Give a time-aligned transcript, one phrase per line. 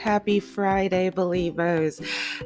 [0.00, 2.00] Happy Friday, believers.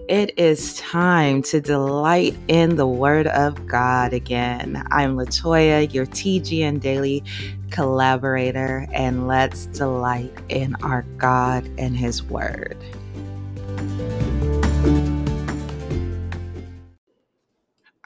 [0.08, 4.84] It is time to delight in the Word of God again.
[4.90, 7.22] I'm Latoya, your TGN Daily
[7.70, 12.76] collaborator, and let's delight in our God and His Word.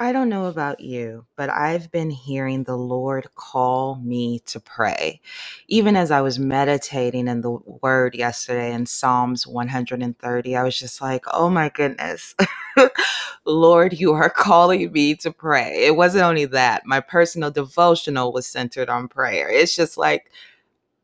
[0.01, 5.21] I don't know about you, but I've been hearing the Lord call me to pray.
[5.67, 7.51] Even as I was meditating in the
[7.83, 12.37] word yesterday in Psalms 130, I was just like, oh my goodness,
[13.45, 15.84] Lord, you are calling me to pray.
[15.87, 19.51] It wasn't only that, my personal devotional was centered on prayer.
[19.51, 20.30] It's just like,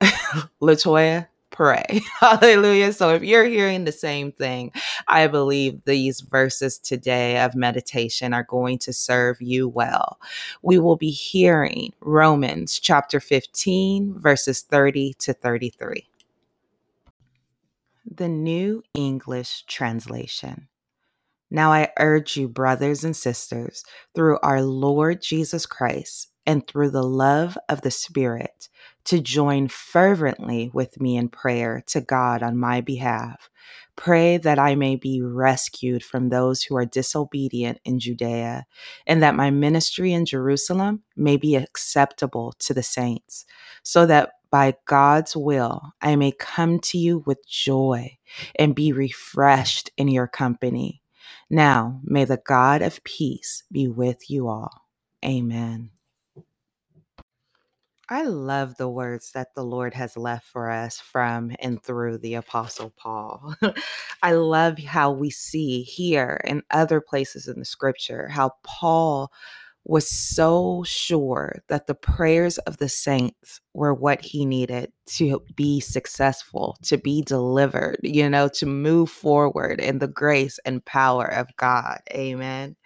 [0.63, 2.03] Latoya, pray.
[2.21, 2.93] Hallelujah.
[2.93, 4.73] So if you're hearing the same thing,
[5.09, 10.19] I believe these verses today of meditation are going to serve you well.
[10.63, 16.09] We will be hearing Romans chapter 15, verses 30 to 33.
[18.11, 20.69] The New English Translation.
[21.51, 23.85] Now I urge you, brothers and sisters,
[24.15, 28.69] through our Lord Jesus Christ and through the love of the Spirit,
[29.05, 33.51] to join fervently with me in prayer to God on my behalf.
[33.97, 38.67] Pray that I may be rescued from those who are disobedient in Judea,
[39.07, 43.45] and that my ministry in Jerusalem may be acceptable to the saints,
[43.83, 48.19] so that by God's will I may come to you with joy
[48.57, 51.03] and be refreshed in your company.
[51.51, 54.89] Now may the God of peace be with you all.
[55.25, 55.91] Amen.
[58.09, 62.35] I love the words that the Lord has left for us from and through the
[62.35, 63.55] Apostle Paul.
[64.23, 69.33] I love how we see here and other places in the scripture how Paul
[69.85, 75.81] was so sure that the prayers of the saints were what he needed to be
[75.81, 81.55] successful, to be delivered, you know, to move forward in the grace and power of
[81.57, 82.01] God.
[82.13, 82.77] Amen.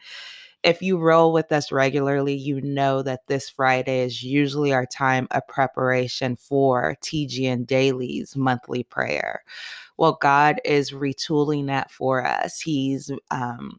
[0.65, 5.29] If you roll with us regularly, you know that this Friday is usually our time
[5.31, 9.43] of preparation for TGN Daily's monthly prayer.
[9.99, 12.61] Well, God is retooling that for us.
[12.61, 13.79] He's um,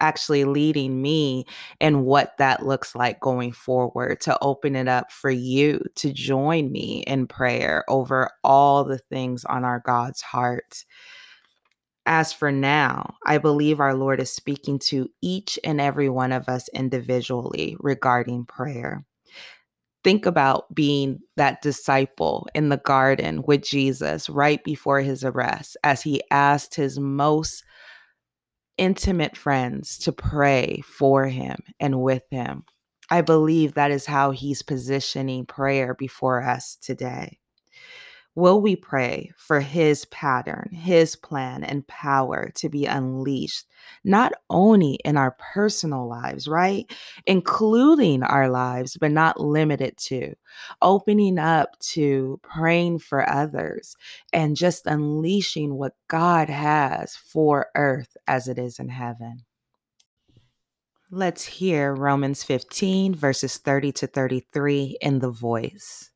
[0.00, 1.44] actually leading me
[1.80, 6.72] in what that looks like going forward to open it up for you to join
[6.72, 10.84] me in prayer over all the things on our God's heart.
[12.04, 16.48] As for now, I believe our Lord is speaking to each and every one of
[16.48, 19.04] us individually regarding prayer.
[20.02, 26.02] Think about being that disciple in the garden with Jesus right before his arrest as
[26.02, 27.62] he asked his most
[28.78, 32.64] intimate friends to pray for him and with him.
[33.10, 37.38] I believe that is how he's positioning prayer before us today.
[38.34, 43.66] Will we pray for his pattern, his plan, and power to be unleashed,
[44.04, 46.90] not only in our personal lives, right?
[47.26, 50.34] Including our lives, but not limited to,
[50.80, 53.96] opening up to praying for others
[54.32, 59.44] and just unleashing what God has for earth as it is in heaven.
[61.10, 66.11] Let's hear Romans 15, verses 30 to 33 in the voice.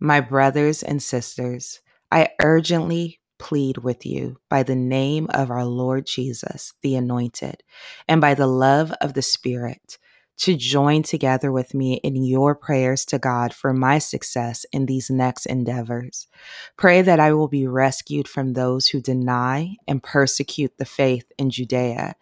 [0.00, 1.80] My brothers and sisters,
[2.12, 7.64] I urgently plead with you by the name of our Lord Jesus, the Anointed,
[8.06, 9.98] and by the love of the Spirit,
[10.38, 15.10] to join together with me in your prayers to God for my success in these
[15.10, 16.28] next endeavors.
[16.76, 21.50] Pray that I will be rescued from those who deny and persecute the faith in
[21.50, 22.14] Judea,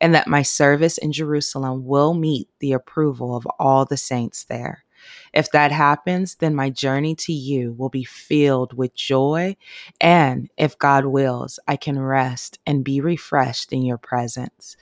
[0.00, 4.83] and that my service in Jerusalem will meet the approval of all the saints there.
[5.32, 9.56] If that happens, then my journey to you will be filled with joy.
[10.00, 14.76] And if God wills, I can rest and be refreshed in your presence.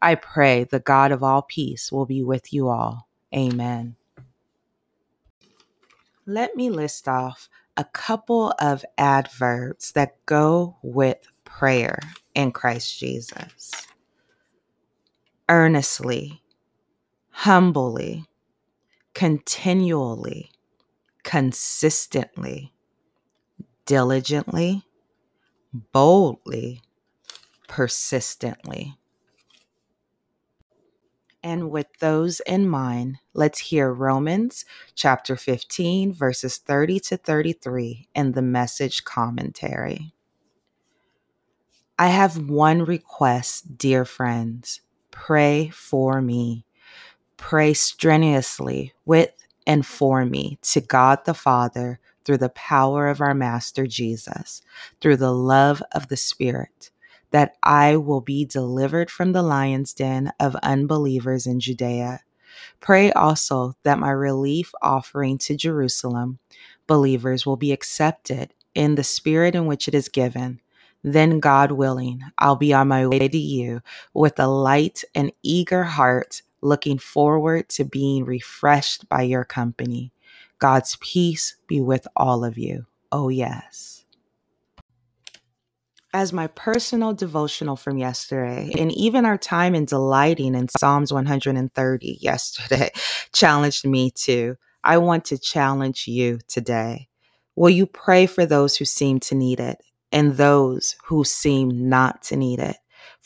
[0.00, 3.08] I pray the God of all peace will be with you all.
[3.34, 3.96] Amen.
[6.26, 11.98] Let me list off a couple of adverbs that go with prayer
[12.34, 13.72] in Christ Jesus
[15.48, 16.42] earnestly,
[17.30, 18.26] humbly,
[19.18, 20.48] continually,
[21.24, 22.72] consistently,
[23.84, 24.84] diligently,
[25.72, 26.80] boldly,
[27.66, 28.94] persistently.
[31.42, 38.32] And with those in mind, let's hear Romans chapter 15, verses 30 to 33 in
[38.32, 40.12] the message commentary.
[41.98, 44.80] I have one request, dear friends.
[45.10, 46.67] Pray for me
[47.38, 49.32] pray strenuously with
[49.66, 54.60] and for me to God the Father through the power of our Master Jesus,
[55.00, 56.90] through the love of the Spirit,
[57.30, 62.20] that I will be delivered from the lion's den of unbelievers in Judea.
[62.80, 66.38] Pray also that my relief offering to Jerusalem
[66.86, 70.60] believers will be accepted in the spirit in which it is given.
[71.02, 73.80] Then, God willing, I'll be on my way to you
[74.14, 80.12] with a light and eager heart, looking forward to being refreshed by your company.
[80.58, 82.86] God's peace be with all of you.
[83.12, 83.98] Oh, yes
[86.14, 92.18] as my personal devotional from yesterday, and even our time in delighting in Psalms 130
[92.20, 92.90] yesterday
[93.32, 94.56] challenged me to.
[94.82, 97.08] I want to challenge you today.
[97.56, 99.78] Will you pray for those who seem to need it
[100.12, 102.76] and those who seem not to need it?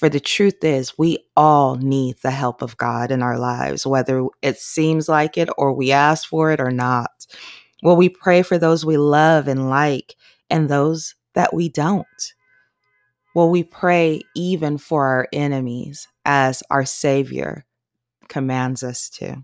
[0.03, 4.27] For the truth is, we all need the help of God in our lives, whether
[4.43, 7.25] it seems like it or we ask for it or not.
[7.85, 10.17] Will we pray for those we love and like
[10.51, 12.35] and those that we don't?
[13.37, 17.65] Will we pray even for our enemies as our Savior
[18.29, 19.37] commands us to?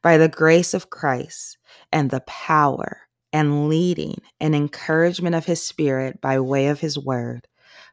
[0.00, 1.58] By the grace of Christ
[1.92, 3.02] and the power
[3.34, 7.46] and leading and encouragement of His Spirit by way of His Word,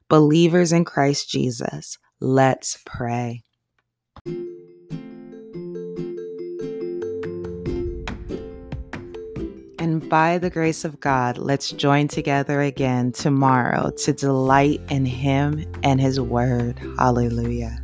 [0.10, 3.44] believers in Christ Jesus, let's pray.
[9.80, 15.66] And by the grace of God, let's join together again tomorrow to delight in Him
[15.84, 16.80] and His Word.
[16.98, 17.82] Hallelujah.